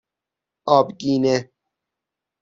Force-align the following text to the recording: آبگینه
آبگینه 0.65 1.51